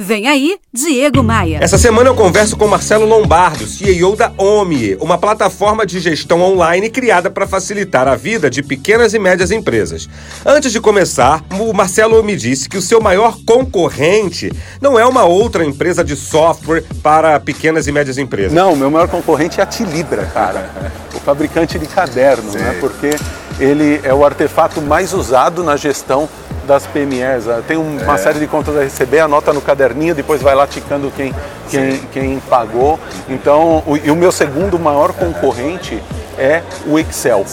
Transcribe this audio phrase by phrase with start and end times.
[0.00, 1.58] Vem aí, Diego Maia.
[1.60, 6.88] Essa semana eu converso com Marcelo Lombardo, CEO da OMIE, uma plataforma de gestão online
[6.88, 10.08] criada para facilitar a vida de pequenas e médias empresas.
[10.46, 15.24] Antes de começar, o Marcelo me disse que o seu maior concorrente não é uma
[15.24, 18.52] outra empresa de software para pequenas e médias empresas.
[18.52, 20.92] Não, o meu maior concorrente é a Tilibra, cara.
[21.12, 22.76] o fabricante de caderno, né?
[22.78, 23.10] Porque
[23.58, 26.28] ele é o artefato mais usado na gestão
[26.66, 27.44] das PMEs.
[27.66, 28.18] Tem uma é.
[28.18, 31.34] série de contas a receber, anota no caderninho, depois vai lá ticando quem,
[31.70, 33.00] quem, quem pagou.
[33.28, 36.00] Então, o, e o meu segundo maior concorrente
[36.38, 37.44] é o Excel.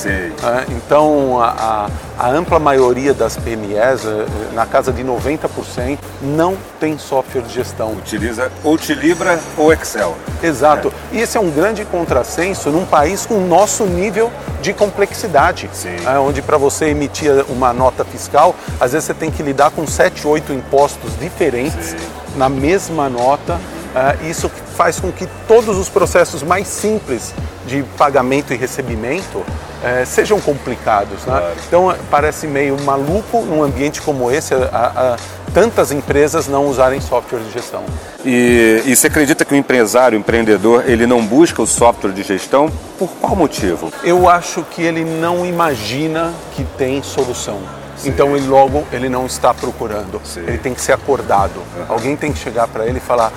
[0.43, 6.55] É, então, a, a, a, ampla maioria das PMEs, eh, na casa de 90%, não
[6.79, 7.93] tem software de gestão.
[7.93, 10.15] Utiliza ou Tilibra ou Excel.
[10.41, 10.93] Exato.
[11.11, 11.17] É.
[11.17, 15.69] E esse é um grande contrassenso num país com o nosso nível de complexidade.
[16.05, 19.85] É, onde para você emitir uma nota fiscal, às vezes você tem que lidar com
[19.87, 21.97] 7, 8 impostos diferentes Sim.
[22.35, 23.59] na mesma nota.
[23.95, 27.33] É, isso faz com que todos os processos mais simples
[27.65, 29.43] de pagamento e recebimento
[29.83, 31.25] é, sejam complicados.
[31.25, 31.37] Né?
[31.37, 31.55] Claro.
[31.67, 35.17] Então parece meio maluco num ambiente como esse a, a,
[35.53, 37.83] tantas empresas não usarem software de gestão.
[38.25, 42.23] E, e você acredita que o empresário, o empreendedor, ele não busca o software de
[42.23, 42.69] gestão
[42.99, 43.93] por qual motivo?
[44.03, 47.59] Eu acho que ele não imagina que tem solução.
[47.95, 48.09] Sim.
[48.09, 50.19] Então ele logo ele não está procurando.
[50.25, 50.41] Sim.
[50.41, 51.57] Ele tem que ser acordado.
[51.57, 51.85] Uhum.
[51.87, 53.31] Alguém tem que chegar para ele e falar: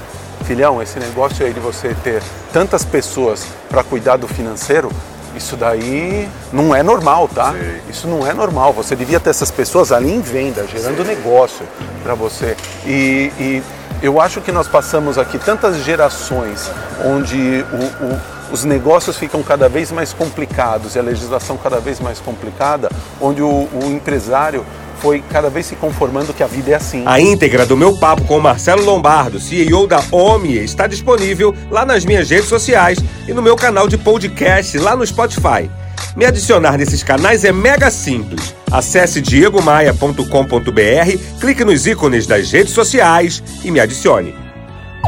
[0.48, 2.22] filhão, esse negócio aí de você ter
[2.54, 4.90] tantas pessoas para cuidar do financeiro,
[5.36, 7.52] isso daí não é normal, tá?
[7.52, 7.80] Sim.
[7.90, 8.72] Isso não é normal.
[8.72, 11.08] Você devia ter essas pessoas ali em venda, gerando Sim.
[11.08, 11.66] negócio
[12.02, 12.56] para você.
[12.86, 13.62] E, e,
[14.02, 16.70] eu acho que nós passamos aqui tantas gerações
[17.04, 22.00] onde o, o, os negócios ficam cada vez mais complicados e a legislação cada vez
[22.00, 22.88] mais complicada,
[23.20, 24.64] onde o, o empresário
[25.00, 27.02] foi cada vez se conformando que a vida é assim.
[27.06, 32.04] A íntegra do meu papo com Marcelo Lombardo, CEO da OMI, está disponível lá nas
[32.04, 35.70] minhas redes sociais e no meu canal de podcast lá no Spotify.
[36.16, 38.54] Me adicionar nesses canais é mega simples.
[38.70, 44.34] Acesse diegomaia.com.br, clique nos ícones das redes sociais e me adicione.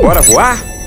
[0.00, 0.79] Bora voar?